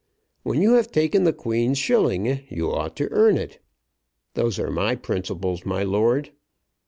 [0.41, 3.59] When you have taken the Queen's shilling you ought to earn it.
[4.33, 6.31] Those are my principles, my lord.